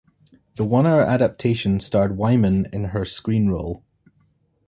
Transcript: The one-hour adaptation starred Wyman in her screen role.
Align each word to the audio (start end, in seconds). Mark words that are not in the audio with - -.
The 0.55 0.65
one-hour 0.65 1.03
adaptation 1.03 1.79
starred 1.79 2.17
Wyman 2.17 2.65
in 2.73 2.85
her 2.85 3.05
screen 3.05 3.49
role. 3.49 3.83